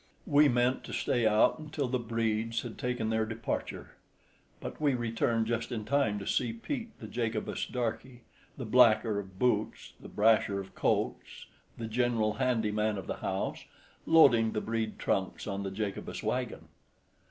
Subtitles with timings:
[0.25, 3.91] We meant to stay out until the Bredes had taken their departure;
[4.59, 8.21] but we returned just in time to see Pete, the Jacobus darkey,
[8.57, 11.45] the blacker of boots, the brasher of coats,
[11.77, 13.65] the general handy man of the house,
[14.07, 16.67] loading the Brede trunks on the Jacobus wagon.